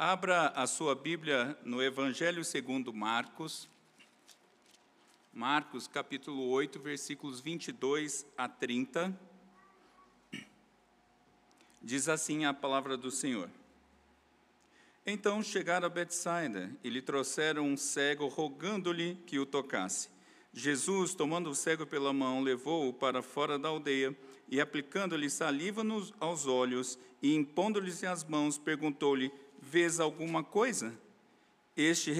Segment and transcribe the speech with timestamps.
[0.00, 3.68] Abra a sua Bíblia no Evangelho segundo Marcos,
[5.34, 9.12] Marcos capítulo 8, versículos 22 a 30.
[11.82, 13.50] Diz assim a palavra do Senhor.
[15.04, 20.08] Então chegaram a Betsaida e lhe trouxeram um cego, rogando-lhe que o tocasse.
[20.52, 24.16] Jesus, tomando o cego pela mão, levou-o para fora da aldeia
[24.48, 30.92] e, aplicando-lhe saliva nos, aos olhos e impondo-lhes as mãos, perguntou-lhe: Vês alguma coisa?
[31.76, 32.12] Este,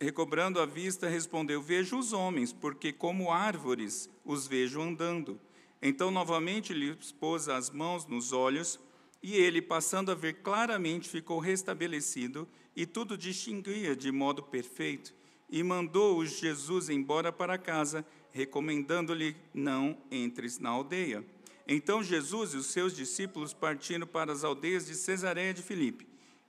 [0.00, 5.40] recobrando a vista, respondeu: Vejo os homens, porque como árvores os vejo andando.
[5.80, 8.80] Então, novamente, lhe pôs as mãos nos olhos,
[9.22, 15.14] e ele, passando a ver claramente, ficou restabelecido, e tudo distinguia de modo perfeito.
[15.48, 21.24] E mandou os Jesus embora para casa, recomendando-lhe: Não entres na aldeia.
[21.68, 26.06] Então Jesus e os seus discípulos partiram para as aldeias de Cesareia de Filipe.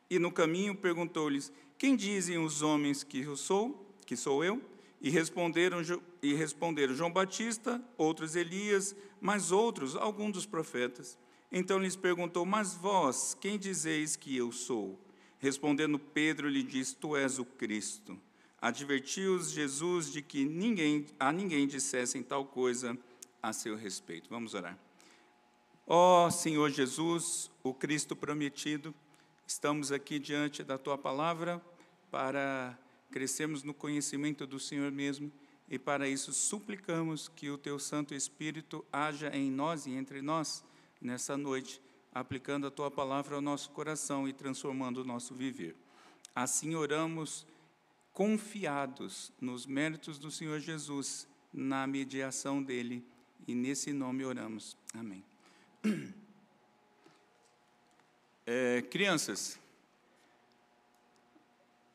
[0.09, 3.95] E no caminho perguntou-lhes: Quem dizem os homens que eu sou?
[4.05, 4.61] Que sou eu?
[5.01, 5.79] E responderam,
[6.21, 11.17] e responderam João Batista, outros Elias, mas outros alguns dos profetas.
[11.51, 14.99] Então lhes perguntou: Mas vós, quem dizeis que eu sou?
[15.39, 18.19] Respondendo Pedro, lhe disse: Tu és o Cristo.
[18.59, 22.97] Advertiu-os Jesus de que ninguém, a ninguém dissessem tal coisa
[23.41, 24.29] a seu respeito.
[24.29, 24.77] Vamos orar.
[25.85, 28.93] Ó oh, Senhor Jesus, o Cristo prometido,
[29.47, 31.63] Estamos aqui diante da tua palavra
[32.11, 32.77] para
[33.09, 35.31] crescermos no conhecimento do Senhor mesmo
[35.69, 40.65] e para isso suplicamos que o teu Santo Espírito haja em nós e entre nós
[41.01, 41.81] nessa noite,
[42.13, 45.77] aplicando a tua palavra ao nosso coração e transformando o nosso viver.
[46.35, 47.47] Assim oramos
[48.11, 53.01] confiados nos méritos do Senhor Jesus, na mediação dele,
[53.47, 54.75] e nesse nome oramos.
[54.93, 55.23] Amém.
[58.49, 59.59] É, crianças,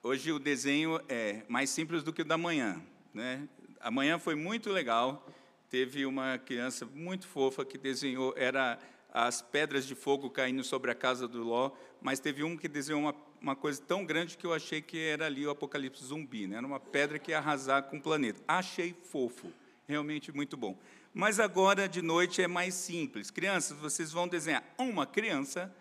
[0.03, 2.79] hoje o desenho é mais simples do que o da manhã.
[3.15, 3.49] Né?
[3.81, 5.27] Amanhã foi muito legal.
[5.71, 8.79] Teve uma criança muito fofa que desenhou, era
[9.15, 11.71] as pedras de fogo caindo sobre a casa do Ló,
[12.03, 15.25] mas teve um que desenhou uma, uma coisa tão grande que eu achei que era
[15.25, 16.59] ali o apocalipse zumbi, né?
[16.59, 18.43] era uma pedra que ia arrasar com o planeta.
[18.47, 19.51] Achei fofo,
[19.89, 20.77] realmente muito bom.
[21.15, 23.31] Mas agora de noite é mais simples.
[23.31, 25.75] Crianças, vocês vão desenhar uma criança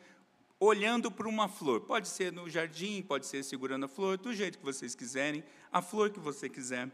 [0.62, 1.82] olhando para uma flor.
[1.82, 5.82] Pode ser no jardim, pode ser segurando a flor, do jeito que vocês quiserem, a
[5.82, 6.88] flor que você quiser.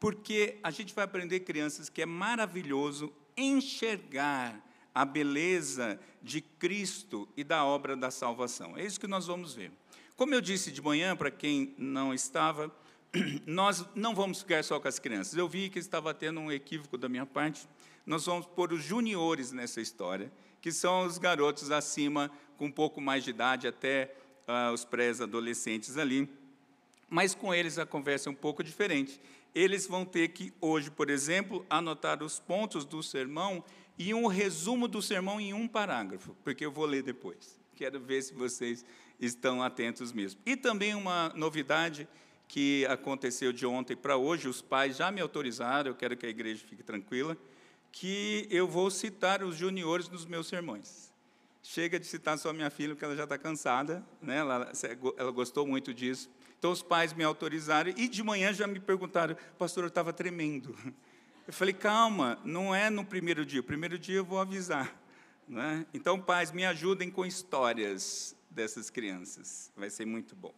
[0.00, 7.44] Porque a gente vai aprender, crianças, que é maravilhoso enxergar a beleza de Cristo e
[7.44, 8.76] da obra da salvação.
[8.76, 9.70] É isso que nós vamos ver.
[10.16, 12.74] Como eu disse de manhã, para quem não estava,
[13.46, 15.36] nós não vamos ficar só com as crianças.
[15.36, 17.68] Eu vi que estava tendo um equívoco da minha parte.
[18.06, 23.00] Nós vamos pôr os juniores nessa história, que são os garotos acima com um pouco
[23.00, 24.14] mais de idade, até
[24.46, 26.28] uh, os pré-adolescentes ali.
[27.08, 29.20] Mas com eles a conversa é um pouco diferente.
[29.54, 33.64] Eles vão ter que, hoje, por exemplo, anotar os pontos do sermão
[33.98, 37.58] e um resumo do sermão em um parágrafo, porque eu vou ler depois.
[37.74, 38.84] Quero ver se vocês
[39.18, 40.40] estão atentos mesmo.
[40.46, 42.08] E também uma novidade
[42.46, 46.28] que aconteceu de ontem para hoje, os pais já me autorizaram, eu quero que a
[46.28, 47.36] igreja fique tranquila,
[47.92, 51.12] que eu vou citar os juniores nos meus sermões.
[51.62, 54.38] Chega de citar só minha filha, porque ela já está cansada, né?
[54.38, 54.72] ela,
[55.16, 56.30] ela gostou muito disso.
[56.58, 60.76] Então, os pais me autorizaram e de manhã já me perguntaram, pastor, eu estava tremendo.
[61.46, 64.94] Eu falei, calma, não é no primeiro dia, o primeiro dia eu vou avisar.
[65.48, 65.84] Né?
[65.92, 70.54] Então, pais, me ajudem com histórias dessas crianças, vai ser muito bom.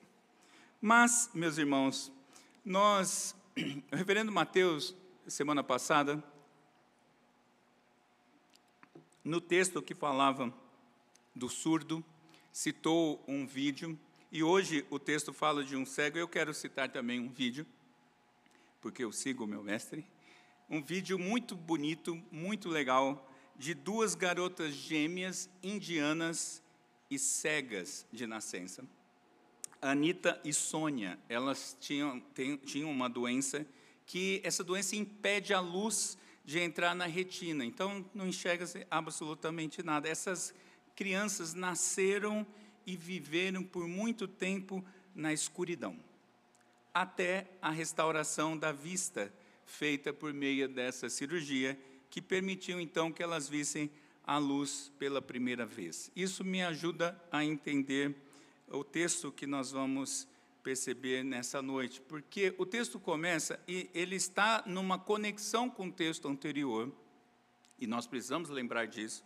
[0.81, 2.13] Mas, meus irmãos,
[2.65, 3.35] nós,
[3.91, 4.95] o reverendo Mateus,
[5.27, 6.23] semana passada,
[9.25, 10.53] no texto que falava
[11.35, 12.05] do surdo,
[12.53, 13.99] citou um vídeo,
[14.31, 17.67] e hoje o texto fala de um cego, eu quero citar também um vídeo,
[18.81, 20.07] porque eu sigo o meu mestre.
[20.69, 26.63] Um vídeo muito bonito, muito legal, de duas garotas gêmeas indianas
[27.11, 28.85] e cegas de nascença.
[29.81, 32.23] Anitta e Sônia, elas tinham,
[32.65, 33.67] tinham uma doença
[34.07, 40.09] que essa doença impede a luz de entrar na retina, então não enxerga absolutamente nada.
[40.09, 40.55] Essas
[40.97, 42.47] crianças nasceram
[42.87, 44.85] e viveram por muito tempo
[45.15, 45.97] na escuridão,
[46.93, 49.33] até a restauração da vista
[49.65, 51.79] feita por meio dessa cirurgia,
[52.11, 53.91] que permitiu então que elas vissem
[54.25, 56.11] a luz pela primeira vez.
[56.15, 58.15] Isso me ajuda a entender
[58.69, 60.29] o texto que nós vamos
[60.63, 66.29] perceber nessa noite, porque o texto começa e ele está numa conexão com o texto
[66.29, 66.93] anterior,
[67.79, 69.25] e nós precisamos lembrar disso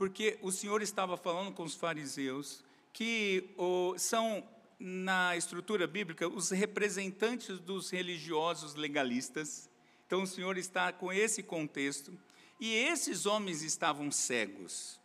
[0.00, 3.54] porque o Senhor estava falando com os fariseus que
[3.98, 4.42] são
[4.78, 9.68] na estrutura bíblica, os representantes dos religiosos legalistas.
[10.06, 12.18] Então, o Senhor está com esse contexto.
[12.58, 14.98] E esses homens estavam cegos.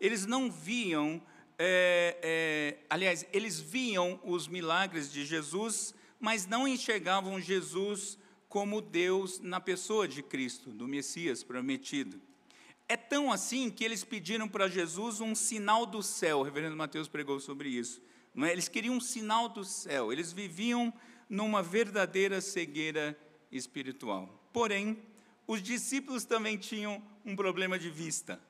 [0.00, 1.22] Eles não viam,
[1.64, 8.18] é, é, aliás, eles viam os milagres de Jesus, mas não enxergavam Jesus
[8.48, 12.20] como Deus na pessoa de Cristo, do Messias prometido.
[12.88, 16.40] É tão assim que eles pediram para Jesus um sinal do céu.
[16.40, 18.02] O reverendo Mateus pregou sobre isso.
[18.34, 18.50] Não é?
[18.50, 20.12] Eles queriam um sinal do céu.
[20.12, 20.92] Eles viviam
[21.30, 23.16] numa verdadeira cegueira
[23.52, 24.48] espiritual.
[24.52, 24.98] Porém,
[25.46, 28.40] os discípulos também tinham um problema de vista.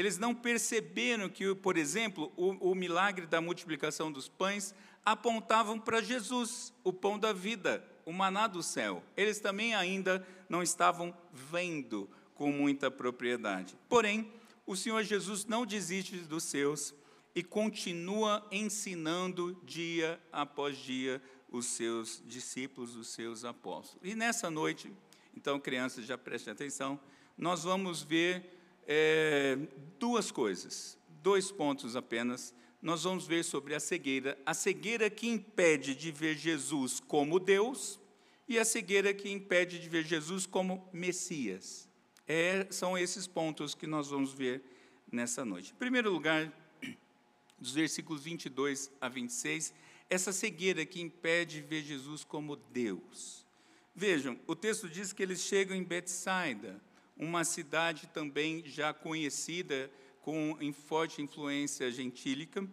[0.00, 4.74] Eles não perceberam que, por exemplo, o, o milagre da multiplicação dos pães
[5.04, 9.04] apontavam para Jesus, o pão da vida, o maná do céu.
[9.14, 13.76] Eles também ainda não estavam vendo com muita propriedade.
[13.90, 14.32] Porém,
[14.66, 16.94] o Senhor Jesus não desiste dos seus
[17.34, 21.20] e continua ensinando dia após dia
[21.50, 24.00] os seus discípulos, os seus apóstolos.
[24.02, 24.90] E nessa noite,
[25.36, 26.98] então, crianças, já prestem atenção,
[27.36, 29.58] nós vamos ver é,
[29.98, 32.54] duas coisas, dois pontos apenas.
[32.82, 38.00] Nós vamos ver sobre a cegueira, a cegueira que impede de ver Jesus como Deus
[38.48, 41.88] e a cegueira que impede de ver Jesus como Messias.
[42.26, 44.62] É, são esses pontos que nós vamos ver
[45.10, 45.72] nessa noite.
[45.72, 46.52] Em primeiro lugar,
[47.58, 49.74] dos versículos 22 a 26,
[50.08, 53.46] essa cegueira que impede de ver Jesus como Deus.
[53.94, 56.80] Vejam, o texto diz que eles chegam em Betsaida,
[57.20, 59.90] uma cidade também já conhecida
[60.22, 62.66] com forte influência gentílica,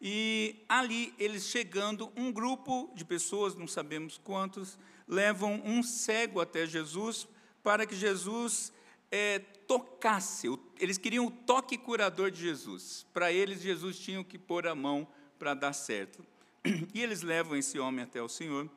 [0.00, 4.78] e ali eles chegando, um grupo de pessoas, não sabemos quantos,
[5.08, 7.26] levam um cego até Jesus
[7.62, 8.72] para que Jesus
[9.10, 13.06] é, tocasse, eles queriam o toque curador de Jesus.
[13.12, 15.08] Para eles, Jesus tinha que pôr a mão
[15.38, 16.24] para dar certo.
[16.94, 18.68] E eles levam esse homem até o Senhor.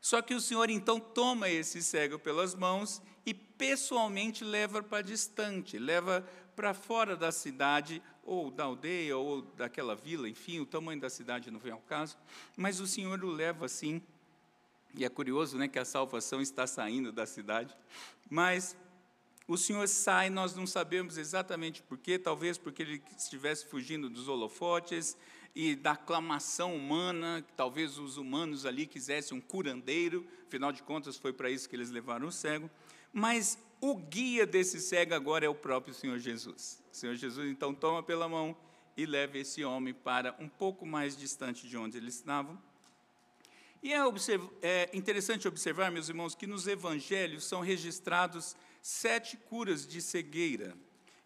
[0.00, 5.78] Só que o Senhor então toma esse cego pelas mãos e pessoalmente leva para distante,
[5.78, 6.26] leva
[6.56, 11.50] para fora da cidade, ou da aldeia, ou daquela vila, enfim, o tamanho da cidade
[11.50, 12.16] não vem ao caso,
[12.56, 14.02] mas o Senhor o leva assim.
[14.94, 17.74] E é curioso né, que a salvação está saindo da cidade,
[18.28, 18.76] mas
[19.48, 25.16] o Senhor sai, nós não sabemos exatamente porquê, talvez porque ele estivesse fugindo dos holofotes
[25.54, 31.32] e da aclamação humana, talvez os humanos ali quisessem um curandeiro, afinal de contas foi
[31.32, 32.70] para isso que eles levaram o cego.
[33.12, 36.82] Mas o guia desse cego agora é o próprio Senhor Jesus.
[36.92, 38.56] O Senhor Jesus então toma pela mão
[38.96, 42.60] e leva esse homem para um pouco mais distante de onde eles estavam.
[43.82, 43.98] E é,
[44.62, 50.76] é interessante observar, meus irmãos, que nos evangelhos são registrados sete curas de cegueira.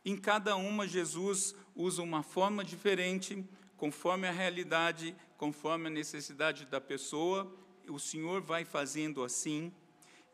[0.02, 3.44] Em cada uma, Jesus usa uma forma diferente,
[3.76, 7.52] conforme a realidade, conforme a necessidade da pessoa.
[7.88, 9.70] O Senhor vai fazendo assim.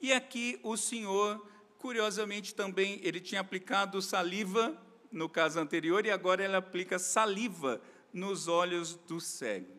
[0.02, 1.46] E aqui o Senhor,
[1.78, 4.76] curiosamente também, ele tinha aplicado saliva
[5.12, 7.81] no caso anterior e agora ele aplica saliva
[8.12, 9.72] nos olhos do cego.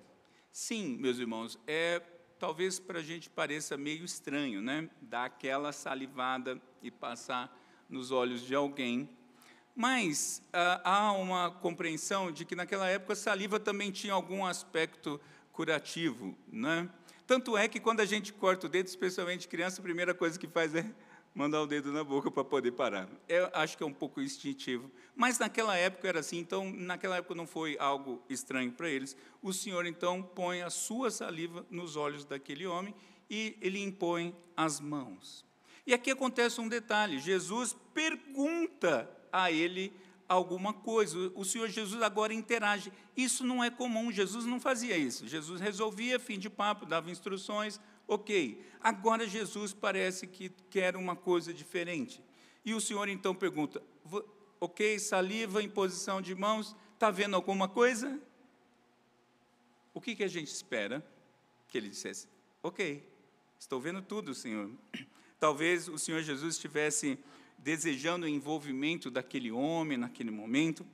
[0.50, 2.02] Sim, meus irmãos, é
[2.40, 4.90] talvez para a gente pareça meio estranho, né?
[5.02, 7.54] Dar aquela salivada e passar
[7.90, 9.10] nos olhos de alguém.
[9.76, 15.20] Mas ah, há uma compreensão de que naquela época a saliva também tinha algum aspecto
[15.52, 16.90] curativo, né?
[17.26, 20.48] Tanto é que quando a gente corta o dedo, especialmente criança, a primeira coisa que
[20.48, 20.86] faz é
[21.34, 23.10] mandar o dedo na boca para poder parar.
[23.28, 24.92] Eu acho que é um pouco instintivo.
[25.16, 29.16] Mas naquela época era assim, então naquela época não foi algo estranho para eles.
[29.42, 32.94] O Senhor então põe a sua saliva nos olhos daquele homem
[33.30, 35.46] e ele impõe as mãos.
[35.88, 39.92] E aqui acontece um detalhe: Jesus pergunta a ele
[40.28, 41.32] alguma coisa.
[41.36, 42.92] O Senhor Jesus agora interage.
[43.16, 45.28] Isso não é comum, Jesus não fazia isso.
[45.28, 51.54] Jesus resolvia, fim de papo, dava instruções, Ok, agora Jesus parece que quer uma coisa
[51.54, 52.22] diferente.
[52.66, 53.82] E o Senhor então pergunta:
[54.60, 58.20] Ok, saliva em posição de mãos, está vendo alguma coisa?
[59.94, 61.06] O que, que a gente espera?
[61.68, 62.28] Que ele dissesse:
[62.62, 63.08] Ok,
[63.58, 64.70] estou vendo tudo, Senhor.
[65.40, 67.18] Talvez o Senhor Jesus estivesse
[67.64, 70.86] desejando o envolvimento daquele homem naquele momento,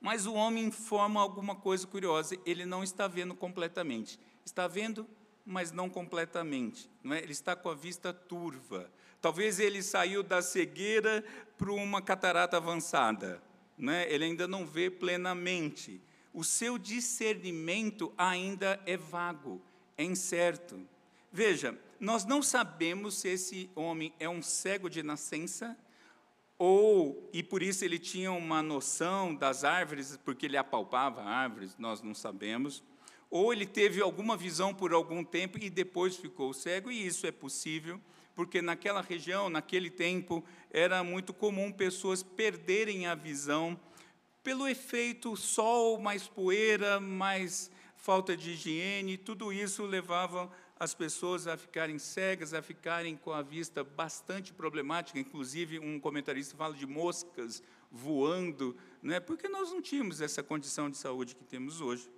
[0.00, 4.18] mas o homem informa alguma coisa curiosa, ele não está vendo completamente.
[4.44, 5.06] Está vendo
[5.48, 6.90] mas não completamente.
[7.02, 7.22] Não é?
[7.22, 8.92] Ele está com a vista turva.
[9.18, 11.24] Talvez ele saiu da cegueira
[11.56, 13.42] para uma catarata avançada.
[13.76, 14.12] Não é?
[14.12, 16.02] Ele ainda não vê plenamente.
[16.34, 19.60] O seu discernimento ainda é vago,
[19.96, 20.86] é incerto.
[21.32, 25.76] Veja, nós não sabemos se esse homem é um cego de nascença
[26.58, 32.02] ou e por isso ele tinha uma noção das árvores porque ele apalpava árvores, nós
[32.02, 32.82] não sabemos
[33.30, 37.32] ou ele teve alguma visão por algum tempo e depois ficou cego, e isso é
[37.32, 38.00] possível,
[38.34, 43.78] porque naquela região, naquele tempo, era muito comum pessoas perderem a visão
[44.42, 51.56] pelo efeito sol, mais poeira, mais falta de higiene, tudo isso levava as pessoas a
[51.56, 55.18] ficarem cegas, a ficarem com a vista bastante problemática.
[55.18, 59.18] Inclusive, um comentarista fala de moscas voando, né?
[59.18, 62.08] porque nós não tínhamos essa condição de saúde que temos hoje.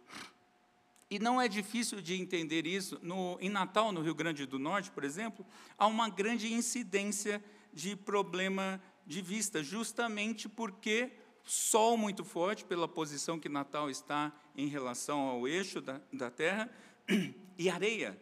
[1.11, 2.99] E não é difícil de entender isso.
[3.02, 5.45] No, em Natal, no Rio Grande do Norte, por exemplo,
[5.76, 11.11] há uma grande incidência de problema de vista, justamente porque
[11.43, 16.71] sol muito forte, pela posição que Natal está em relação ao eixo da, da Terra,
[17.59, 18.17] e areia.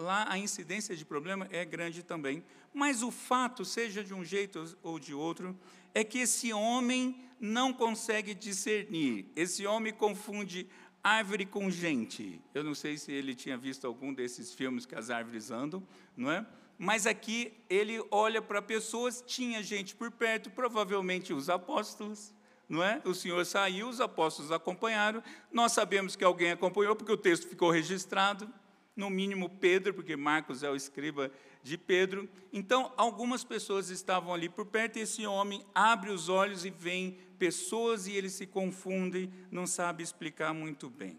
[0.00, 2.42] Lá a incidência de problema é grande também.
[2.72, 5.54] Mas o fato, seja de um jeito ou de outro,
[5.94, 9.26] é que esse homem não consegue discernir.
[9.36, 10.66] Esse homem confunde
[11.04, 12.40] árvore com gente.
[12.54, 16.30] Eu não sei se ele tinha visto algum desses filmes que as árvores andam, não
[16.30, 16.46] é?
[16.78, 22.34] Mas aqui ele olha para pessoas, tinha gente por perto, provavelmente os apóstolos,
[22.66, 23.02] não é?
[23.04, 25.22] O Senhor saiu, os apóstolos acompanharam.
[25.52, 28.50] Nós sabemos que alguém acompanhou porque o texto ficou registrado,
[28.96, 31.30] no mínimo Pedro, porque Marcos é o escriba
[31.62, 32.28] de Pedro.
[32.52, 37.18] Então, algumas pessoas estavam ali por perto e esse homem abre os olhos e vem
[37.38, 41.18] pessoas e ele se confunde, não sabe explicar muito bem.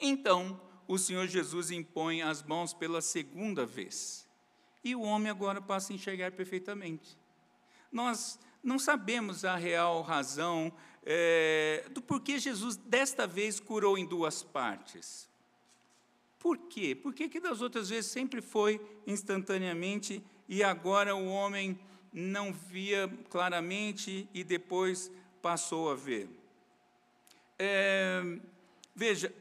[0.00, 4.26] Então, o Senhor Jesus impõe as mãos pela segunda vez.
[4.82, 7.16] E o homem agora passa a enxergar perfeitamente.
[7.92, 10.72] Nós não sabemos a real razão
[11.04, 15.27] é, do porquê Jesus desta vez curou em duas partes.
[16.38, 16.94] Por quê?
[16.94, 21.78] Por que, que das outras vezes sempre foi instantaneamente e agora o homem
[22.12, 25.10] não via claramente e depois
[25.42, 26.28] passou a ver.
[27.58, 28.22] É,
[28.94, 29.34] veja,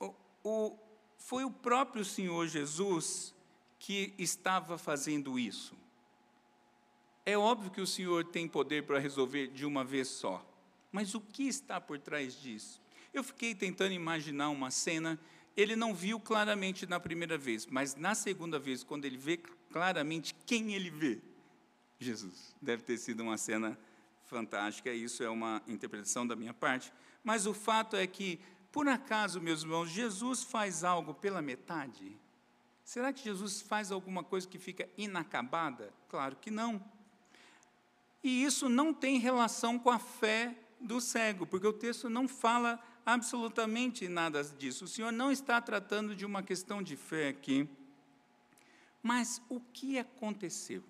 [0.00, 0.78] o, o,
[1.18, 3.34] foi o próprio Senhor Jesus
[3.78, 5.74] que estava fazendo isso.
[7.24, 10.44] É óbvio que o Senhor tem poder para resolver de uma vez só,
[10.90, 12.80] mas o que está por trás disso?
[13.14, 15.20] Eu fiquei tentando imaginar uma cena,
[15.56, 19.36] ele não viu claramente na primeira vez, mas na segunda vez, quando ele vê
[19.70, 21.20] claramente quem ele vê,
[21.98, 22.54] Jesus.
[22.60, 23.78] Deve ter sido uma cena
[24.24, 26.92] fantástica, isso é uma interpretação da minha parte.
[27.22, 28.40] Mas o fato é que,
[28.72, 32.16] por acaso, meus irmãos, Jesus faz algo pela metade?
[32.84, 35.92] Será que Jesus faz alguma coisa que fica inacabada?
[36.08, 36.82] Claro que não.
[38.22, 42.82] E isso não tem relação com a fé do cego, porque o texto não fala
[43.04, 44.84] absolutamente nada disso.
[44.84, 47.68] O Senhor não está tratando de uma questão de fé aqui.
[49.02, 50.82] Mas o que aconteceu?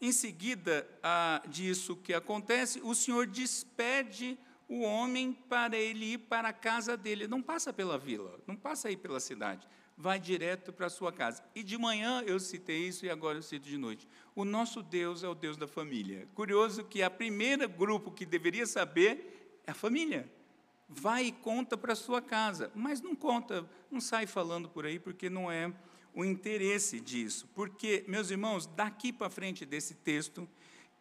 [0.00, 4.38] Em seguida ah, disso que acontece, o Senhor despede
[4.68, 7.26] o homem para ele ir para a casa dele.
[7.26, 9.66] Não passa pela vila, não passa aí pela cidade,
[9.96, 11.42] vai direto para a sua casa.
[11.54, 14.06] E de manhã eu citei isso e agora eu cito de noite.
[14.34, 16.28] O nosso Deus é o Deus da família.
[16.34, 20.30] Curioso que a primeira grupo que deveria saber é a família.
[20.88, 24.98] Vai e conta para a sua casa, mas não conta, não sai falando por aí
[24.98, 25.72] porque não é
[26.14, 27.48] o interesse disso.
[27.54, 30.48] Porque, meus irmãos, daqui para frente desse texto,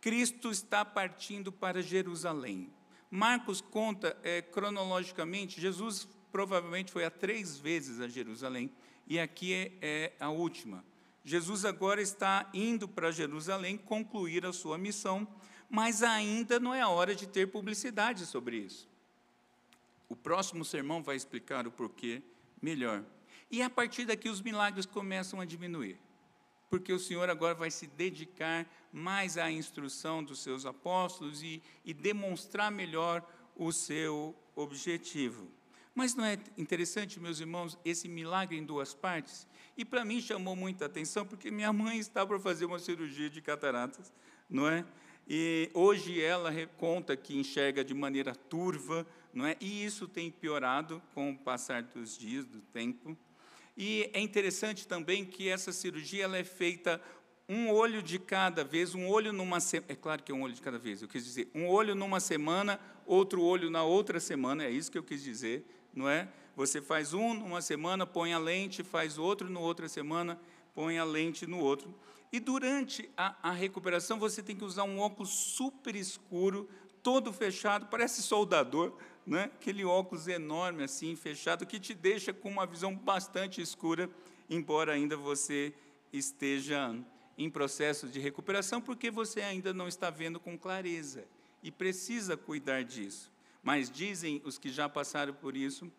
[0.01, 2.69] Cristo está partindo para Jerusalém.
[3.09, 8.71] Marcos conta é, cronologicamente, Jesus provavelmente foi a três vezes a Jerusalém,
[9.05, 10.83] e aqui é, é a última.
[11.23, 15.27] Jesus agora está indo para Jerusalém concluir a sua missão,
[15.69, 18.89] mas ainda não é a hora de ter publicidade sobre isso.
[20.09, 22.21] O próximo sermão vai explicar o porquê
[22.61, 23.03] melhor.
[23.49, 25.99] E a partir daqui os milagres começam a diminuir,
[26.69, 31.93] porque o Senhor agora vai se dedicar mais à instrução dos seus apóstolos e, e
[31.93, 33.23] demonstrar melhor
[33.55, 35.47] o seu objetivo.
[35.95, 39.47] Mas não é interessante, meus irmãos, esse milagre em duas partes?
[39.77, 43.41] E para mim chamou muita atenção, porque minha mãe está para fazer uma cirurgia de
[43.41, 44.11] cataratas,
[44.49, 44.83] não é?
[45.27, 49.57] E hoje ela conta que enxerga de maneira turva, não é?
[49.59, 53.17] E isso tem piorado com o passar dos dias, do tempo.
[53.75, 57.01] E é interessante também que essa cirurgia ela é feita
[57.49, 59.91] um olho de cada vez, um olho numa semana.
[59.91, 62.19] É claro que é um olho de cada vez, eu quis dizer, um olho numa
[62.19, 66.29] semana, outro olho na outra semana, é isso que eu quis dizer, não é?
[66.55, 70.39] Você faz um numa semana, põe a lente, faz outro no outra semana,
[70.73, 71.93] põe a lente no outro.
[72.31, 76.69] E durante a, a recuperação, você tem que usar um óculos super escuro,
[77.01, 78.93] todo fechado, parece soldador,
[79.25, 79.45] né?
[79.45, 84.09] aquele óculos enorme assim, fechado, que te deixa com uma visão bastante escura,
[84.49, 85.73] embora ainda você
[86.11, 86.95] esteja
[87.37, 91.25] em processo de recuperação, porque você ainda não está vendo com clareza
[91.61, 93.31] e precisa cuidar disso.
[93.63, 95.91] Mas dizem os que já passaram por isso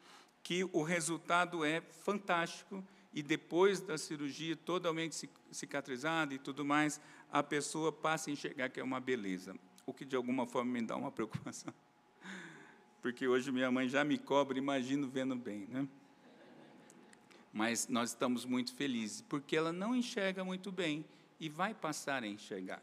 [0.42, 7.00] que o resultado é fantástico e depois da cirurgia totalmente cicatrizada e tudo mais,
[7.32, 10.82] a pessoa passa a enxergar que é uma beleza, o que de alguma forma me
[10.82, 11.72] dá uma preocupação.
[13.04, 15.86] Porque hoje minha mãe já me cobra, imagino vendo bem, né?
[17.52, 21.04] Mas nós estamos muito felizes, porque ela não enxerga muito bem
[21.38, 22.80] e vai passar a enxergar.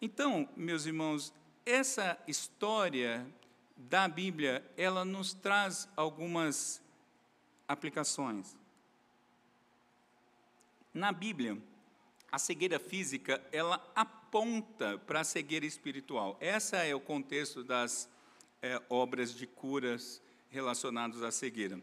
[0.00, 1.30] Então, meus irmãos,
[1.66, 3.26] essa história
[3.76, 6.82] da Bíblia, ela nos traz algumas
[7.68, 8.56] aplicações.
[10.94, 11.58] Na Bíblia,
[12.32, 16.38] a cegueira física, ela aponta para a cegueira espiritual.
[16.40, 18.08] Esse é o contexto das
[18.62, 21.80] é, obras de curas relacionadas à cegueira.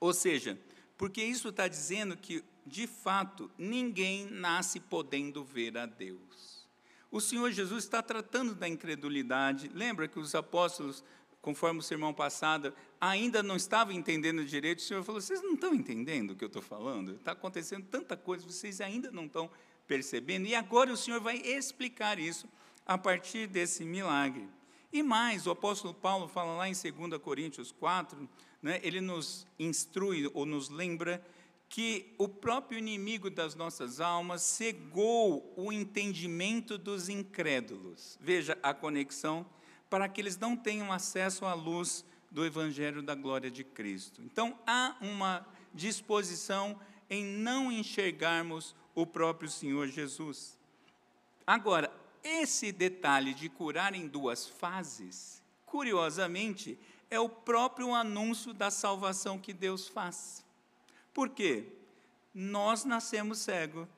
[0.00, 0.58] Ou seja,
[0.96, 6.66] porque isso está dizendo que, de fato, ninguém nasce podendo ver a Deus.
[7.10, 9.70] O Senhor Jesus está tratando da incredulidade.
[9.74, 11.02] Lembra que os apóstolos,
[11.40, 14.80] conforme o sermão passado, ainda não estavam entendendo direito.
[14.80, 17.12] O Senhor falou: vocês não estão entendendo o que eu estou falando?
[17.12, 19.50] Está acontecendo tanta coisa, vocês ainda não estão
[19.86, 20.46] percebendo.
[20.46, 22.46] E agora o Senhor vai explicar isso
[22.86, 24.46] a partir desse milagre.
[24.92, 28.28] E mais, o apóstolo Paulo fala lá em 2 Coríntios 4,
[28.62, 31.22] né, ele nos instrui ou nos lembra
[31.68, 38.18] que o próprio inimigo das nossas almas cegou o entendimento dos incrédulos.
[38.20, 39.44] Veja a conexão,
[39.90, 44.22] para que eles não tenham acesso à luz do Evangelho da glória de Cristo.
[44.22, 46.78] Então, há uma disposição
[47.10, 50.58] em não enxergarmos o próprio Senhor Jesus.
[51.46, 51.90] Agora,
[52.28, 56.78] esse detalhe de curar em duas fases, curiosamente,
[57.10, 60.44] é o próprio anúncio da salvação que Deus faz.
[61.14, 61.64] Por quê?
[62.34, 63.88] Nós nascemos cegos,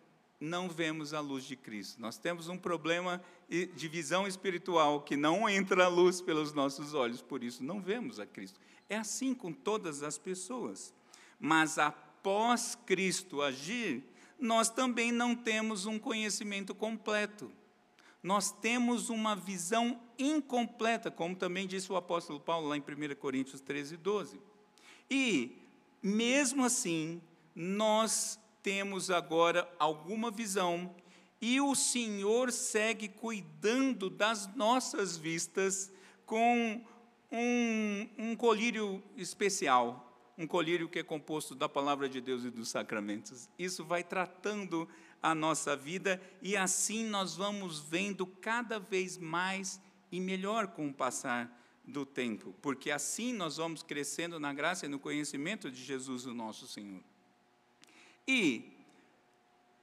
[0.40, 2.00] não vemos a luz de Cristo.
[2.00, 7.20] Nós temos um problema de visão espiritual que não entra a luz pelos nossos olhos,
[7.20, 8.58] por isso não vemos a Cristo.
[8.88, 10.94] É assim com todas as pessoas.
[11.38, 14.04] Mas após Cristo agir,
[14.38, 17.52] nós também não temos um conhecimento completo.
[18.22, 23.60] Nós temos uma visão incompleta, como também disse o apóstolo Paulo lá em 1 Coríntios
[23.60, 24.40] 13, 12.
[25.10, 25.56] E
[26.02, 27.20] mesmo assim,
[27.54, 30.94] nós temos agora alguma visão
[31.40, 35.90] e o Senhor segue cuidando das nossas vistas
[36.26, 36.84] com
[37.32, 40.06] um, um colírio especial,
[40.36, 43.48] um colírio que é composto da palavra de Deus e dos sacramentos.
[43.58, 44.86] Isso vai tratando
[45.22, 49.80] a nossa vida e assim nós vamos vendo cada vez mais
[50.10, 54.88] e melhor com o passar do tempo, porque assim nós vamos crescendo na graça e
[54.88, 57.02] no conhecimento de Jesus, o nosso Senhor.
[58.26, 58.72] E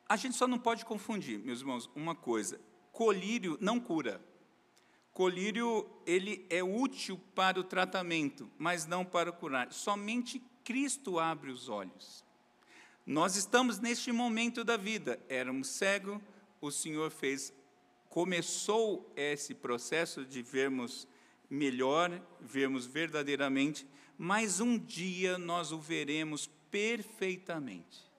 [0.08, 2.60] a gente só não pode confundir, meus irmãos, uma coisa:
[2.91, 4.21] colírio não cura.
[5.12, 9.73] Colírio ele é útil para o tratamento, mas não para curar.
[9.73, 12.23] Somente Cristo abre os olhos.
[13.08, 16.20] Nós estamos neste momento da vida, éramos cegos,
[16.60, 17.54] o Senhor fez,
[18.10, 21.08] começou esse processo de vermos
[21.50, 28.12] melhor, vermos verdadeiramente, mas um dia nós o veremos perfeitamente.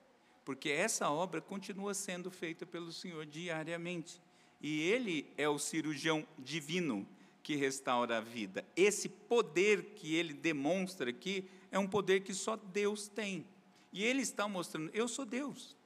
[0.42, 4.18] Porque essa obra continua sendo feita pelo Senhor diariamente.
[4.58, 7.06] E Ele é o cirurgião divino
[7.42, 8.64] que restaura a vida.
[8.74, 13.44] Esse poder que Ele demonstra aqui é um poder que só Deus tem.
[13.92, 15.76] E Ele está mostrando: eu sou Deus.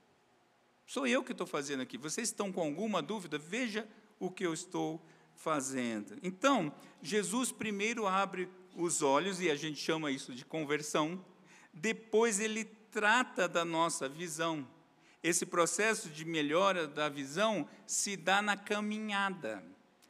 [0.86, 1.96] Sou eu que estou fazendo aqui.
[1.96, 3.38] Vocês estão com alguma dúvida?
[3.38, 3.88] Veja
[4.18, 5.00] o que eu estou
[5.34, 6.18] fazendo.
[6.22, 11.24] Então, Jesus primeiro abre os olhos, e a gente chama isso de conversão,
[11.72, 14.66] depois ele trata da nossa visão.
[15.22, 19.64] Esse processo de melhora da visão se dá na caminhada,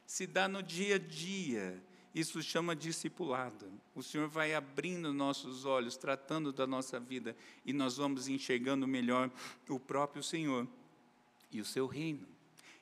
[0.06, 1.82] se dá no dia a dia.
[2.14, 3.72] Isso chama discipulado.
[3.94, 9.30] O Senhor vai abrindo nossos olhos, tratando da nossa vida, e nós vamos enxergando melhor
[9.68, 10.68] o próprio Senhor
[11.50, 12.26] e o seu reino.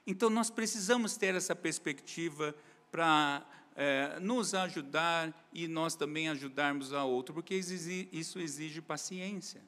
[0.07, 2.55] Então, nós precisamos ter essa perspectiva
[2.90, 9.62] para é, nos ajudar e nós também ajudarmos a outro, porque isso exige paciência.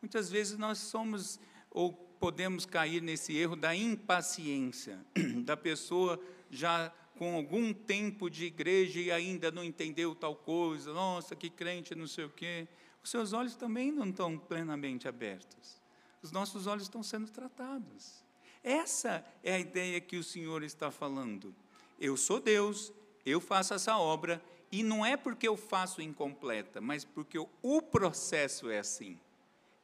[0.00, 1.38] Muitas vezes nós somos
[1.70, 4.98] ou podemos cair nesse erro da impaciência,
[5.44, 6.18] da pessoa
[6.50, 11.94] já com algum tempo de igreja e ainda não entendeu tal coisa, nossa, que crente,
[11.94, 12.66] não sei o quê.
[13.02, 15.80] Os seus olhos também não estão plenamente abertos.
[16.22, 18.24] Os nossos olhos estão sendo tratados.
[18.62, 21.54] Essa é a ideia que o Senhor está falando.
[22.00, 22.92] Eu sou Deus,
[23.24, 28.70] eu faço essa obra, e não é porque eu faço incompleta, mas porque o processo
[28.70, 29.20] é assim.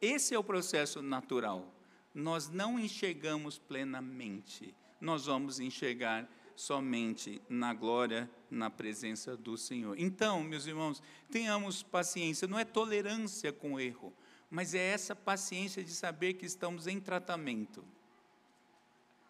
[0.00, 1.72] Esse é o processo natural.
[2.12, 6.28] Nós não enxergamos plenamente, nós vamos enxergar
[6.60, 9.98] somente na glória na presença do Senhor.
[9.98, 14.12] Então, meus irmãos, tenhamos paciência, não é tolerância com o erro,
[14.50, 17.82] mas é essa paciência de saber que estamos em tratamento.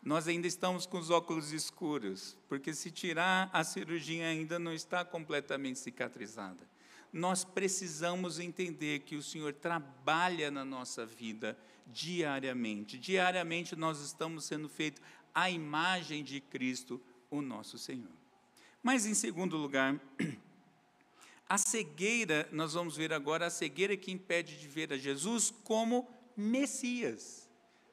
[0.02, 5.04] Nós ainda estamos com os óculos escuros, porque se tirar a cirurgia ainda não está
[5.04, 6.68] completamente cicatrizada.
[7.12, 12.98] Nós precisamos entender que o Senhor trabalha na nossa vida diariamente.
[12.98, 15.02] Diariamente nós estamos sendo feitos
[15.34, 18.10] à imagem de Cristo, o nosso Senhor.
[18.82, 20.00] Mas, em segundo lugar,
[21.48, 26.08] a cegueira, nós vamos ver agora a cegueira que impede de ver a Jesus como
[26.36, 27.48] Messias,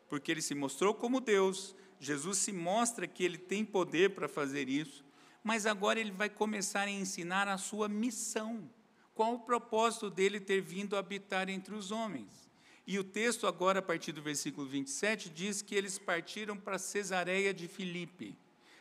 [0.07, 4.69] porque ele se mostrou como Deus, Jesus se mostra que ele tem poder para fazer
[4.69, 5.03] isso,
[5.43, 8.69] mas agora ele vai começar a ensinar a sua missão.
[9.15, 12.47] Qual o propósito dele ter vindo habitar entre os homens?
[12.85, 17.53] E o texto, agora, a partir do versículo 27, diz que eles partiram para Cesareia
[17.53, 18.35] de Filipe.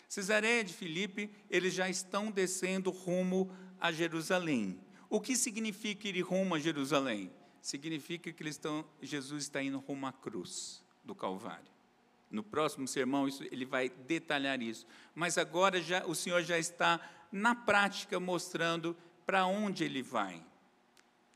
[0.09, 4.81] Cesareia de Filipe, eles já estão descendo rumo a Jerusalém.
[5.09, 7.31] O que significa ir rumo a Jerusalém?
[7.61, 11.77] Significa que estão, Jesus está indo rumo à cruz do Calvário.
[12.31, 14.87] No próximo sermão isso, ele vai detalhar isso.
[15.15, 20.45] Mas agora já, o Senhor já está na prática mostrando para onde ele vai.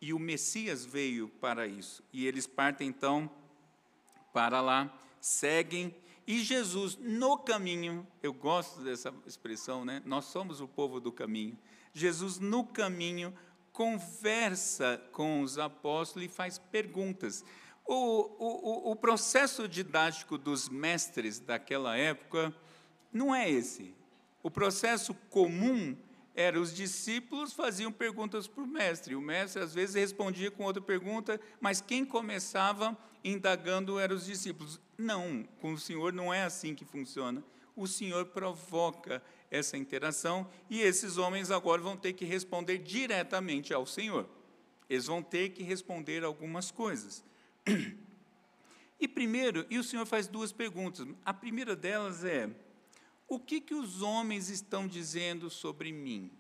[0.01, 2.03] E o Messias veio para isso.
[2.13, 3.31] E eles partem então
[4.33, 5.95] para lá, seguem
[6.31, 10.01] e Jesus, no caminho, eu gosto dessa expressão, né?
[10.05, 11.59] Nós somos o povo do caminho.
[11.93, 13.35] Jesus, no caminho,
[13.73, 17.45] conversa com os apóstolos e faz perguntas.
[17.85, 17.97] O,
[18.39, 22.55] o, o processo didático dos mestres daquela época
[23.13, 23.93] não é esse.
[24.41, 25.97] O processo comum
[26.33, 29.17] era os discípulos faziam perguntas para o mestre.
[29.17, 34.81] O mestre às vezes respondia com outra pergunta, mas quem começava indagando eram os discípulos.
[34.97, 37.43] Não, com o Senhor não é assim que funciona.
[37.77, 43.87] O Senhor provoca essa interação e esses homens agora vão ter que responder diretamente ao
[43.87, 44.29] Senhor.
[44.89, 47.25] Eles vão ter que responder algumas coisas.
[49.03, 51.07] E primeiro, e o Senhor faz duas perguntas.
[51.25, 52.51] A primeira delas é:
[53.27, 56.31] o que, que os homens estão dizendo sobre mim?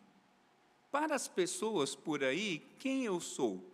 [0.91, 3.70] Para as pessoas por aí, quem eu sou?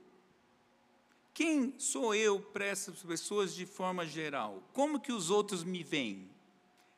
[1.36, 4.62] Quem sou eu para essas pessoas de forma geral?
[4.72, 6.30] Como que os outros me veem?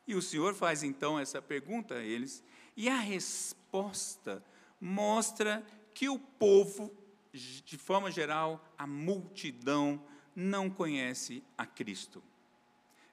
[0.07, 2.41] E o Senhor faz então essa pergunta a eles,
[2.77, 4.41] e a resposta
[4.81, 6.95] mostra que o povo,
[7.33, 10.01] de forma geral, a multidão,
[10.37, 12.23] não conhece a Cristo.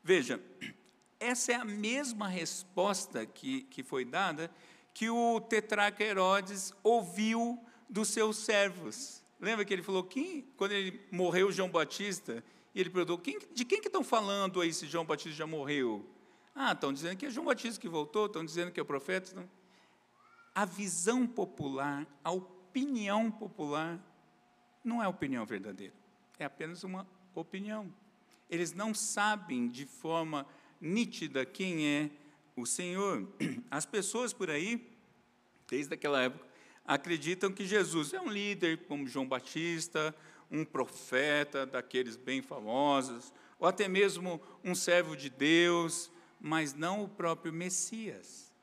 [0.03, 0.39] Veja,
[1.19, 4.51] essa é a mesma resposta que, que foi dada
[4.93, 7.59] que o tetrarca Herodes ouviu
[7.89, 9.24] dos seus servos.
[9.39, 12.43] Lembra que ele falou, quem, quando ele morreu João Batista,
[12.73, 16.05] e ele perguntou, quem, de quem que estão falando aí se João Batista já morreu?
[16.53, 19.35] Ah, estão dizendo que é João Batista que voltou, estão dizendo que é o profeta.
[19.35, 19.49] Não.
[20.53, 23.99] A visão popular, a opinião popular,
[24.83, 25.93] não é opinião verdadeira,
[26.39, 27.93] é apenas uma opinião.
[28.49, 30.45] Eles não sabem de forma
[30.79, 32.09] nítida quem é
[32.55, 33.27] o Senhor.
[33.69, 34.87] As pessoas por aí,
[35.67, 36.45] desde aquela época,
[36.85, 40.15] acreditam que Jesus é um líder como João Batista,
[40.51, 47.09] um profeta daqueles bem famosos, ou até mesmo um servo de Deus, mas não o
[47.09, 48.53] próprio Messias.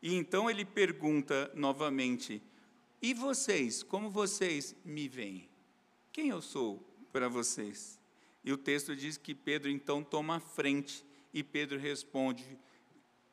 [0.00, 2.42] E então ele pergunta novamente:
[3.02, 5.48] E vocês, como vocês me veem?
[6.12, 7.98] Quem eu sou para vocês?
[8.44, 12.56] E o texto diz que Pedro então toma a frente e Pedro responde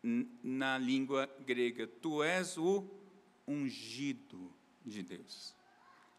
[0.02, 2.82] na língua grega: Tu és o
[3.48, 4.52] ungido
[4.86, 5.56] de Deus.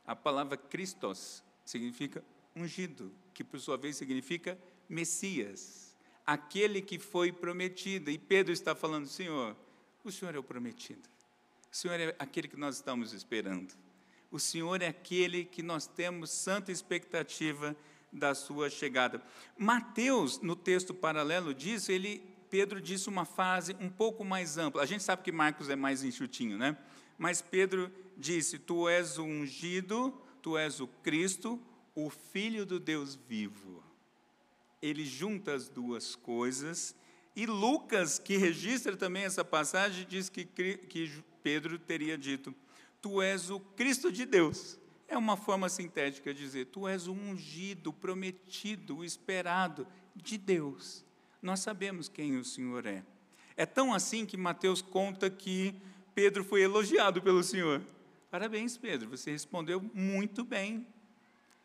[0.07, 4.59] A palavra Christos significa ungido, que por sua vez significa
[4.89, 8.11] Messias, aquele que foi prometido.
[8.11, 9.57] E Pedro está falando: Senhor,
[10.03, 11.09] o Senhor é o prometido.
[11.73, 13.75] O Senhor é aquele que nós estamos esperando.
[14.31, 17.77] O Senhor é aquele que nós temos santa expectativa
[18.13, 19.23] da sua chegada.
[19.59, 22.23] Mateus, no texto paralelo disso, ele,
[22.55, 24.81] Pedro disse uma frase um pouco mais ampla.
[24.81, 26.79] A gente sabe que Marcos é mais enxutinho, né?
[27.19, 31.61] Mas Pedro disse: Tu és o ungido, tu és o Cristo,
[31.97, 33.83] o Filho do Deus vivo.
[34.81, 36.95] Ele junta as duas coisas.
[37.35, 42.55] E Lucas, que registra também essa passagem, diz que, que Pedro teria dito:
[43.03, 44.79] Tu és o Cristo de Deus.
[45.09, 51.05] É uma forma sintética de dizer: Tu és o ungido, prometido, o esperado de Deus.
[51.45, 53.05] Nós sabemos quem o Senhor é.
[53.55, 55.75] É tão assim que Mateus conta que
[56.15, 57.83] Pedro foi elogiado pelo Senhor.
[58.31, 60.87] Parabéns, Pedro, você respondeu muito bem.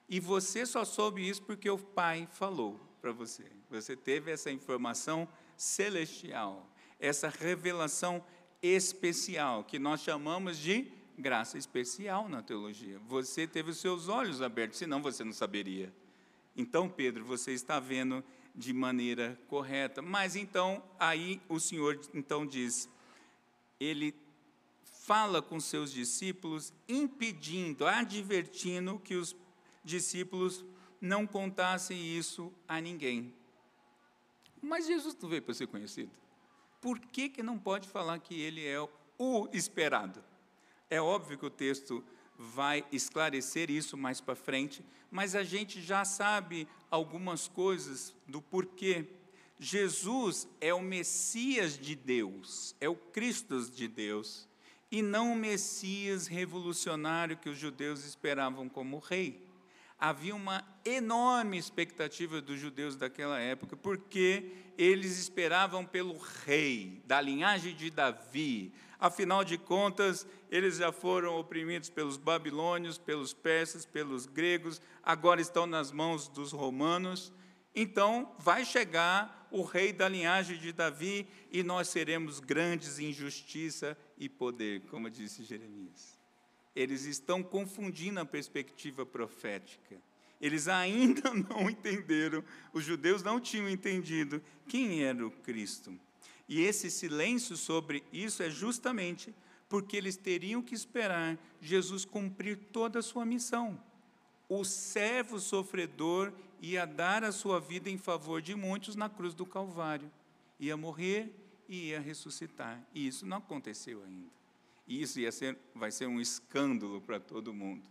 [0.09, 3.45] E você só soube isso porque o Pai falou para você.
[3.69, 8.21] Você teve essa informação celestial, essa revelação
[8.61, 12.99] especial, que nós chamamos de graça especial na teologia.
[13.07, 15.93] Você teve os seus olhos abertos, senão você não saberia.
[16.53, 18.21] Então, Pedro, você está vendo
[18.60, 20.02] de maneira correta.
[20.02, 22.89] Mas então, aí o Senhor então diz,
[23.80, 24.13] ele
[24.84, 29.34] fala com seus discípulos, impedindo, advertindo que os
[29.84, 30.65] discípulos
[31.00, 33.34] não contassem isso a ninguém.
[34.62, 36.12] Mas Jesus não veio para ser conhecido.
[36.82, 38.78] Por que, que não pode falar que ele é
[39.17, 40.22] o esperado?
[40.89, 42.04] É óbvio que o texto
[42.38, 49.06] vai esclarecer isso mais para frente, mas a gente já sabe algumas coisas do porquê.
[49.60, 54.47] Jesus é o Messias de Deus, é o Cristo de Deus,
[54.91, 59.49] e não o Messias revolucionário que os judeus esperavam como rei
[59.99, 67.75] havia uma enorme expectativa dos judeus daquela época, porque eles esperavam pelo rei, da linhagem
[67.75, 68.71] de Davi.
[68.99, 75.65] Afinal de contas, eles já foram oprimidos pelos babilônios, pelos persas, pelos gregos, agora estão
[75.65, 77.31] nas mãos dos romanos.
[77.73, 83.97] Então, vai chegar o rei da linhagem de Davi e nós seremos grandes em justiça
[84.17, 86.19] e poder, como disse Jeremias
[86.75, 90.01] eles estão confundindo a perspectiva profética.
[90.39, 95.99] Eles ainda não entenderam, os judeus não tinham entendido quem era o Cristo.
[96.49, 99.33] E esse silêncio sobre isso é justamente
[99.69, 103.79] porque eles teriam que esperar Jesus cumprir toda a sua missão.
[104.49, 109.45] O servo sofredor ia dar a sua vida em favor de muitos na cruz do
[109.45, 110.12] Calvário.
[110.59, 111.31] Ia morrer
[111.67, 112.83] e ia ressuscitar.
[112.95, 114.31] E isso não aconteceu ainda.
[114.88, 117.83] E isso ia ser, vai ser um escândalo para todo mundo.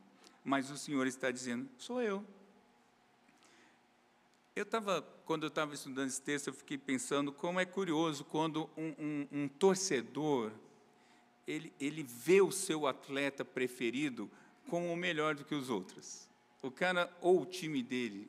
[0.44, 2.24] Mas o Senhor está dizendo: sou eu.
[4.58, 8.68] Eu estava, quando eu estava estudando esse texto, eu fiquei pensando como é curioso quando
[8.76, 10.50] um, um, um torcedor
[11.46, 14.28] ele, ele vê o seu atleta preferido
[14.68, 16.28] como o melhor do que os outros.
[16.60, 18.28] O cara ou o time dele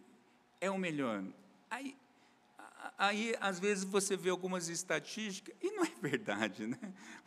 [0.61, 1.23] é o melhor.
[1.67, 1.97] Aí
[2.95, 6.77] Aí, às vezes, você vê algumas estatísticas, e não é verdade, né?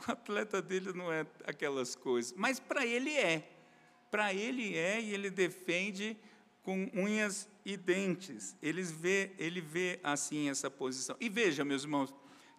[0.06, 3.48] O atleta dele não é aquelas coisas, mas para ele é.
[4.10, 6.16] Para ele é, e ele defende
[6.62, 8.56] com unhas e dentes.
[8.62, 11.16] Ele vê, ele vê assim essa posição.
[11.20, 12.14] E veja, meus irmãos,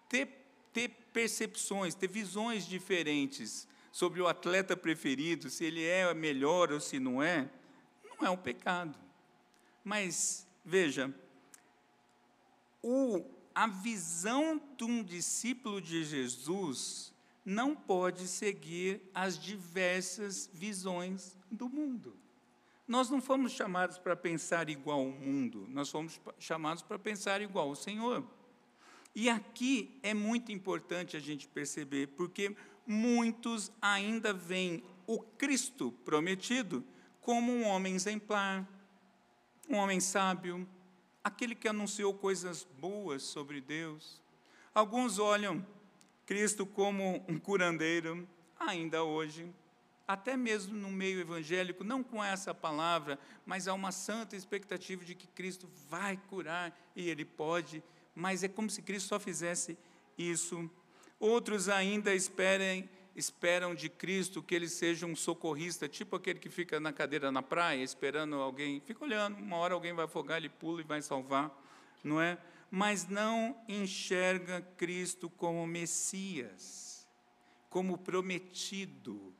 [0.10, 0.28] ter,
[0.72, 7.00] ter percepções, ter visões diferentes sobre o atleta preferido, se ele é melhor ou se
[7.00, 7.50] não é,
[8.04, 8.98] não é um pecado.
[9.84, 11.14] Mas, veja,
[12.82, 17.14] o, a visão de um discípulo de Jesus
[17.46, 22.18] não pode seguir as diversas visões do mundo.
[22.94, 27.70] Nós não fomos chamados para pensar igual ao mundo, nós fomos chamados para pensar igual
[27.70, 28.24] ao Senhor.
[29.16, 36.84] E aqui é muito importante a gente perceber, porque muitos ainda veem o Cristo prometido
[37.20, 38.64] como um homem exemplar,
[39.68, 40.70] um homem sábio,
[41.24, 44.22] aquele que anunciou coisas boas sobre Deus.
[44.72, 45.66] Alguns olham
[46.28, 48.30] Cristo como um curandeiro,
[48.60, 49.52] ainda hoje,
[50.14, 55.16] até mesmo no meio evangélico, não com essa palavra, mas há uma santa expectativa de
[55.16, 57.84] que Cristo vai curar e Ele pode,
[58.16, 59.78] mas é como se Cristo só fizesse
[60.18, 60.70] isso.
[61.20, 66.80] Outros ainda esperem esperam de Cristo que ele seja um socorrista, tipo aquele que fica
[66.80, 70.82] na cadeira na praia esperando alguém, fica olhando, uma hora alguém vai afogar, ele pula
[70.82, 71.52] e vai salvar,
[72.04, 72.38] não é?
[72.72, 77.08] Mas não enxerga Cristo como Messias,
[77.70, 79.34] como prometido,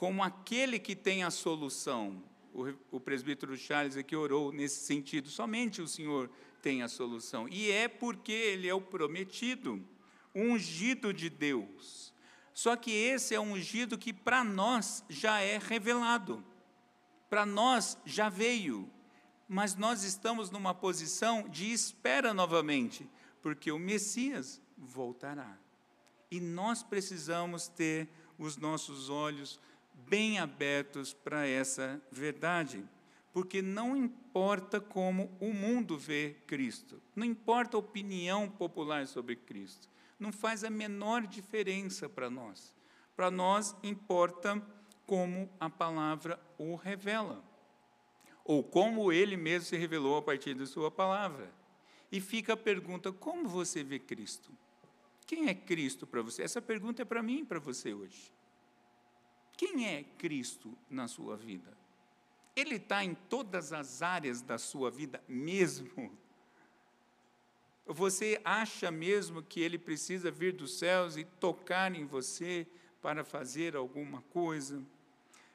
[0.00, 2.24] como aquele que tem a solução.
[2.54, 6.30] O, o presbítero Charles aqui orou nesse sentido, somente o Senhor
[6.62, 9.86] tem a solução, e é porque ele é o prometido,
[10.34, 12.14] ungido de Deus.
[12.54, 16.42] Só que esse é um ungido que para nós já é revelado,
[17.28, 18.90] para nós já veio,
[19.46, 23.06] mas nós estamos numa posição de espera novamente,
[23.42, 25.58] porque o Messias voltará.
[26.30, 28.08] E nós precisamos ter
[28.38, 29.60] os nossos olhos
[30.08, 32.84] bem abertos para essa verdade,
[33.32, 39.88] porque não importa como o mundo vê Cristo, não importa a opinião popular sobre Cristo
[40.20, 42.76] não faz a menor diferença para nós.
[43.16, 44.62] Para nós importa
[45.06, 47.42] como a palavra o revela,
[48.44, 51.50] ou como ele mesmo se revelou a partir da sua palavra.
[52.12, 54.52] E fica a pergunta: como você vê Cristo?
[55.26, 56.42] Quem é Cristo para você?
[56.42, 58.32] Essa pergunta é para mim e para você hoje.
[59.60, 61.76] Quem é Cristo na sua vida?
[62.56, 66.18] Ele está em todas as áreas da sua vida mesmo?
[67.84, 72.66] Você acha mesmo que ele precisa vir dos céus e tocar em você
[73.02, 74.82] para fazer alguma coisa?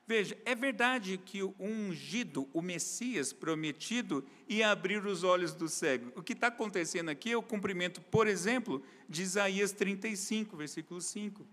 [0.05, 6.11] Veja, é verdade que o ungido, o Messias prometido, ia abrir os olhos do cego.
[6.15, 11.43] O que está acontecendo aqui é o cumprimento, por exemplo, de Isaías 35, versículo 5.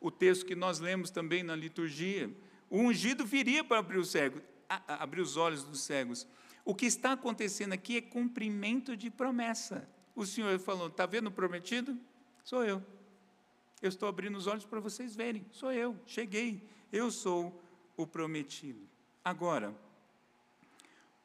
[0.00, 2.30] O texto que nós lemos também na liturgia.
[2.70, 6.26] O ungido viria para abrir, o cego, abrir os olhos dos cegos.
[6.64, 9.88] O que está acontecendo aqui é cumprimento de promessa.
[10.14, 11.98] O Senhor falou: está vendo o prometido?
[12.44, 12.82] Sou eu.
[13.80, 15.46] Eu estou abrindo os olhos para vocês verem.
[15.50, 15.96] Sou eu.
[16.04, 16.68] Cheguei.
[16.92, 17.62] Eu sou
[17.96, 18.80] o prometido.
[19.24, 19.74] Agora,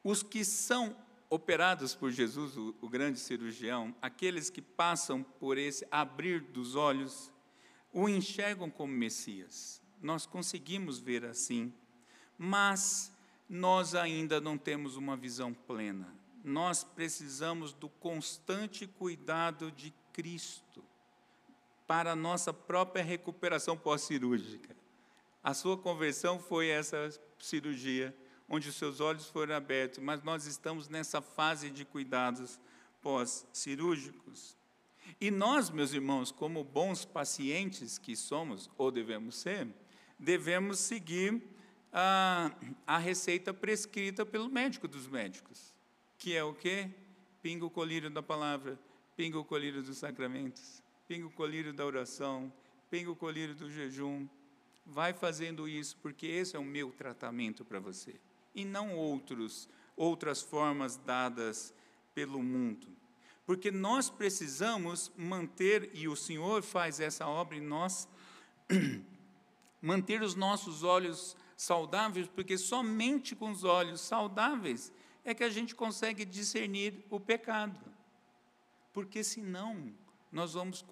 [0.02, 0.96] os que são
[1.30, 7.32] operados por Jesus, o, o, grande cirurgião, aqueles que passam por esse abrir dos olhos,
[7.94, 9.80] o enxergam como Messias.
[10.02, 11.72] Nós conseguimos ver assim,
[12.36, 13.12] mas
[13.48, 16.12] nós ainda não temos uma visão plena.
[16.42, 20.84] Nós precisamos do constante cuidado de Cristo
[21.86, 24.76] para a nossa própria recuperação pós-cirúrgica.
[25.42, 28.14] A sua conversão foi essa cirurgia,
[28.48, 32.58] onde os seus olhos foram abertos, mas nós estamos nessa fase de cuidados
[33.00, 34.56] pós-cirúrgicos.
[35.20, 39.68] E nós, meus irmãos, como bons pacientes que somos, ou devemos ser,
[40.18, 41.42] devemos seguir
[41.92, 42.50] a,
[42.86, 45.74] a receita prescrita pelo médico dos médicos,
[46.18, 46.90] que é o quê?
[47.40, 48.78] Pinga o colírio da palavra,
[49.16, 52.52] pinga o colírio dos sacramentos, pinga o colírio da oração,
[52.90, 54.26] pinga o colírio do jejum,
[54.84, 58.14] vai fazendo isso, porque esse é o meu tratamento para você,
[58.54, 61.72] e não outros, outras formas dadas
[62.14, 62.88] pelo mundo.
[63.46, 68.08] Porque nós precisamos manter, e o Senhor faz essa obra em nós,
[69.80, 74.92] manter os nossos olhos saudáveis, porque somente com os olhos saudáveis
[75.24, 77.78] é que a gente consegue discernir o pecado.
[78.92, 79.92] Porque senão
[80.32, 80.84] nós vamos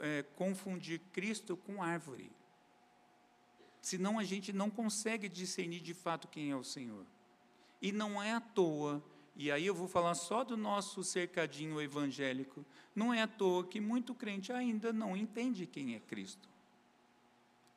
[0.00, 2.30] é, confundir Cristo com árvore.
[3.80, 7.06] Senão a gente não consegue discernir de fato quem é o Senhor.
[7.80, 9.02] E não é à toa,
[9.36, 13.80] e aí eu vou falar só do nosso cercadinho evangélico, não é à toa que
[13.80, 16.48] muito crente ainda não entende quem é Cristo.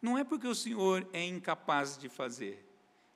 [0.02, 2.66] Não é porque o Senhor é incapaz de fazer,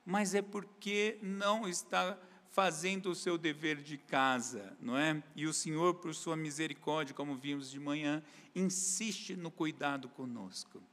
[0.06, 2.18] mas é porque não está
[2.50, 5.24] fazendo o seu dever de casa, não é?
[5.36, 8.22] E o Senhor, por sua misericórdia, como vimos de manhã,
[8.54, 10.84] insiste no cuidado conosco.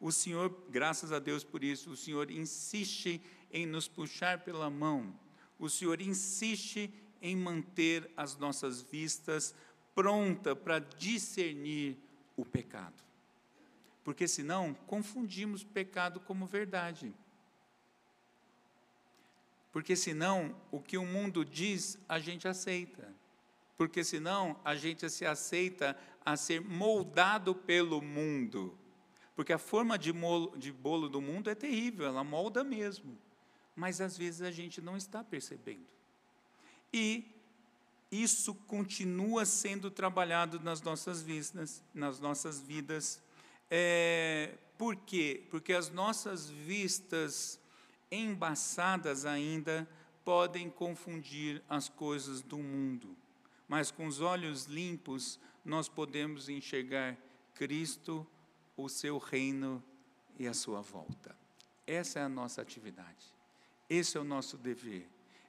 [0.00, 3.20] O Senhor, graças a Deus por isso, o Senhor insiste
[3.52, 5.14] em nos puxar pela mão.
[5.58, 9.54] O Senhor insiste em manter as nossas vistas
[9.94, 11.96] pronta para discernir
[12.36, 13.02] o pecado.
[14.02, 17.14] Porque senão confundimos pecado como verdade.
[19.72, 23.12] Porque senão o que o mundo diz, a gente aceita.
[23.76, 28.78] Porque senão a gente se aceita a ser moldado pelo mundo.
[29.34, 33.18] Porque a forma de, molo, de bolo do mundo é terrível, ela molda mesmo.
[33.74, 35.86] Mas às vezes a gente não está percebendo.
[36.92, 37.34] E
[38.10, 43.20] isso continua sendo trabalhado nas nossas vidas, nas nossas vidas.
[43.70, 45.44] É, por quê?
[45.50, 47.58] Porque as nossas vistas
[48.10, 49.88] embaçadas ainda
[50.24, 53.16] podem confundir as coisas do mundo.
[53.66, 57.16] Mas com os olhos limpos, nós podemos enxergar
[57.54, 58.26] Cristo
[58.76, 59.82] o seu reino
[60.38, 61.36] e a sua volta.
[61.86, 63.33] Essa é a nossa atividade.
[63.88, 65.08] Esse é o nosso dever.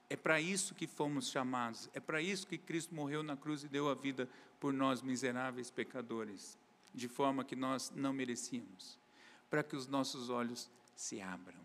[0.10, 1.90] É para isso que fomos chamados.
[1.94, 5.70] É para isso que Cristo morreu na cruz e deu a vida por nós, miseráveis
[5.70, 6.58] pecadores,
[6.94, 8.98] de forma que nós não merecíamos,
[9.50, 11.60] para que os nossos olhos se abram.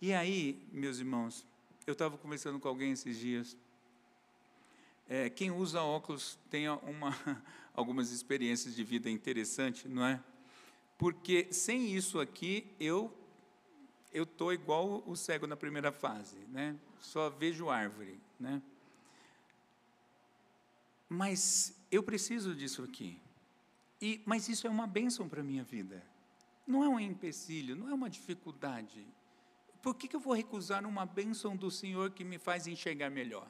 [0.00, 1.46] E aí, meus irmãos,
[1.86, 3.56] eu estava conversando com alguém esses dias.
[5.08, 7.16] É, quem usa óculos tem uma,
[7.72, 10.22] algumas experiências de vida interessantes, não é?
[10.98, 13.12] porque sem isso aqui eu
[14.16, 16.74] eu tô igual o cego na primeira fase, né?
[16.98, 18.62] Só vejo árvore, né?
[21.06, 23.20] Mas eu preciso disso aqui.
[24.00, 26.02] E mas isso é uma bênção para a minha vida.
[26.66, 29.06] Não é um empecilho, não é uma dificuldade.
[29.82, 33.48] Por que, que eu vou recusar uma bênção do Senhor que me faz enxergar melhor?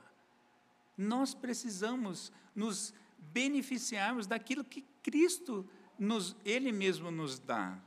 [0.99, 2.93] Nós precisamos nos
[3.33, 5.65] beneficiarmos daquilo que Cristo
[5.97, 7.81] nos, Ele mesmo nos dá.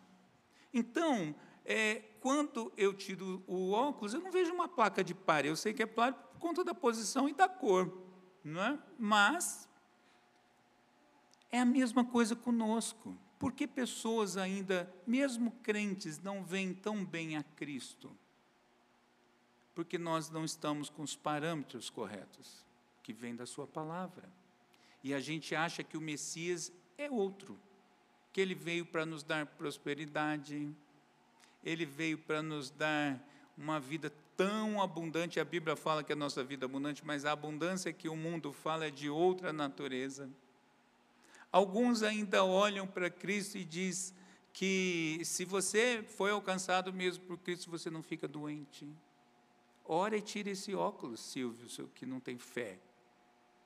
[0.73, 5.55] Então, é, quando eu tiro o óculos, eu não vejo uma placa de pare, eu
[5.55, 7.91] sei que é pare por conta da posição e da cor,
[8.43, 8.79] não é?
[8.97, 9.69] mas
[11.51, 13.17] é a mesma coisa conosco.
[13.37, 18.15] Por que pessoas ainda, mesmo crentes, não veem tão bem a Cristo?
[19.73, 22.65] Porque nós não estamos com os parâmetros corretos,
[23.01, 24.29] que vêm da Sua palavra.
[25.01, 27.57] E a gente acha que o Messias é outro,
[28.33, 30.75] que ele veio para nos dar prosperidade,
[31.63, 33.19] ele veio para nos dar
[33.57, 35.39] uma vida tão abundante.
[35.39, 38.53] A Bíblia fala que a nossa vida é abundante, mas a abundância que o mundo
[38.53, 40.29] fala é de outra natureza.
[41.51, 44.13] Alguns ainda olham para Cristo e diz
[44.53, 48.87] que se você foi alcançado mesmo por Cristo, você não fica doente.
[49.83, 52.79] Ora e tire esse óculos, Silvio, que não tem fé.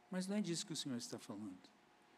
[0.10, 1.70] Mas não é disso que o Senhor está falando.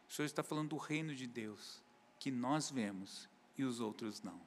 [0.07, 1.84] O Senhor está falando do reino de Deus,
[2.19, 4.39] que nós vemos e os outros não.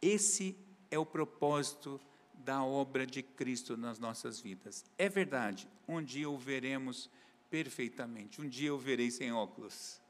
[0.00, 0.56] Esse
[0.90, 2.00] é o propósito
[2.32, 4.84] da obra de Cristo nas nossas vidas.
[4.96, 7.10] É verdade, um dia o veremos
[7.50, 10.00] perfeitamente, um dia eu verei sem óculos,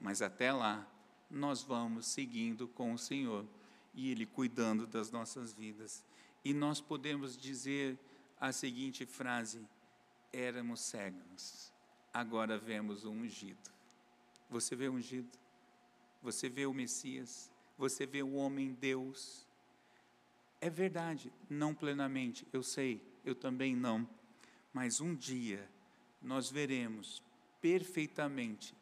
[0.00, 0.86] mas até lá
[1.30, 3.46] nós vamos seguindo com o Senhor
[3.94, 6.04] e Ele cuidando das nossas vidas.
[6.44, 7.98] E nós podemos dizer
[8.40, 9.66] a seguinte frase:
[10.32, 11.72] éramos cegos,
[12.12, 13.70] agora vemos o ungido.
[14.50, 15.38] Você vê o ungido?
[16.22, 17.50] Você vê o Messias?
[17.78, 19.46] Você vê o homem Deus?
[20.60, 24.08] É verdade, não plenamente, eu sei, eu também não.
[24.72, 25.68] Mas um dia
[26.20, 27.22] nós veremos
[27.60, 28.74] perfeitamente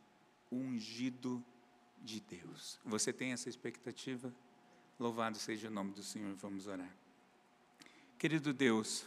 [0.51, 1.45] o ungido
[2.03, 2.79] de Deus.
[2.85, 4.33] Você tem essa expectativa?
[4.99, 6.95] Louvado seja o nome do Senhor, vamos orar.
[8.19, 9.07] Querido Deus,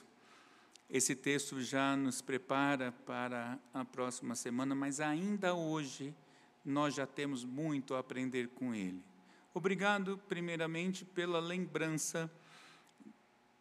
[0.89, 6.13] esse texto já nos prepara para a próxima semana, mas ainda hoje
[6.63, 9.03] nós já temos muito a aprender com ele.
[9.57, 12.31] Obrigado, primeiramente, pela lembrança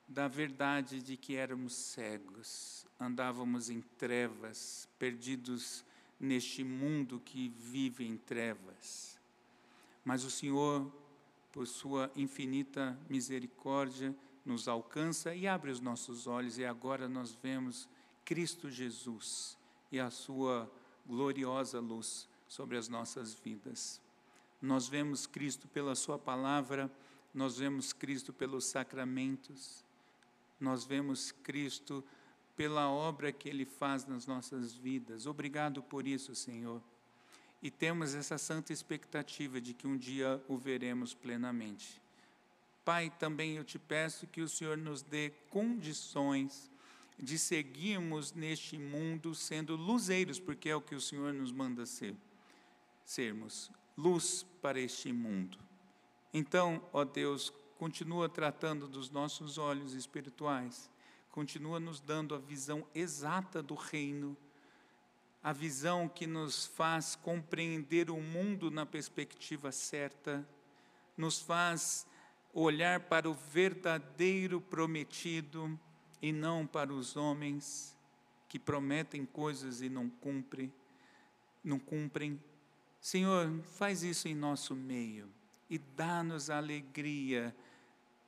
[0.07, 5.83] da verdade de que éramos cegos, andávamos em trevas, perdidos
[6.21, 9.19] neste mundo que vive em trevas.
[10.05, 10.93] Mas o Senhor,
[11.51, 17.89] por Sua infinita misericórdia, nos alcança e abre os nossos olhos, e agora nós vemos
[18.23, 19.57] Cristo Jesus
[19.91, 20.71] e a Sua
[21.07, 24.05] gloriosa luz sobre as nossas vidas.
[24.67, 26.91] Nós vemos Cristo pela Sua palavra,
[27.33, 29.85] nós vemos Cristo pelos sacramentos,
[30.61, 32.05] nós vemos Cristo
[32.57, 35.27] pela obra que Ele faz nas nossas vidas.
[35.27, 36.83] Obrigado por isso, Senhor
[37.63, 42.01] e temos essa santa expectativa de que um dia o veremos plenamente.
[42.85, 46.71] Pai, também eu te peço que o Senhor nos dê condições
[47.19, 52.15] de seguirmos neste mundo sendo luzeiros, porque é o que o Senhor nos manda ser,
[53.05, 55.59] sermos luz para este mundo.
[56.33, 60.91] Então, ó Deus, continua tratando dos nossos olhos espirituais,
[61.31, 64.37] continua nos dando a visão exata do reino
[65.47, 70.45] a visão que nos faz compreender o mundo na perspectiva certa,
[71.17, 72.05] nos faz
[72.53, 75.79] olhar para o verdadeiro prometido
[76.21, 77.97] e não para os homens
[78.49, 80.73] que prometem coisas e não cumprem,
[81.63, 82.43] não cumprem.
[83.07, 85.29] Senhor, faz isso em nosso meio
[85.71, 87.55] e dá-nos a alegria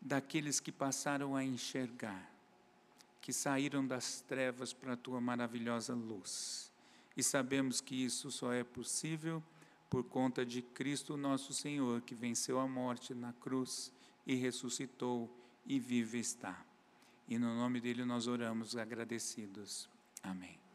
[0.01, 2.31] daqueles que passaram a enxergar,
[3.21, 6.73] que saíram das trevas para a tua maravilhosa luz
[7.17, 9.43] e sabemos que isso só é possível
[9.91, 13.93] por conta de Cristo nosso Senhor, que venceu a morte na cruz
[14.25, 15.29] e ressuscitou
[15.67, 16.65] e vive está.
[17.27, 19.89] E no nome dele nós oramos agradecidos.
[20.23, 20.68] Amém.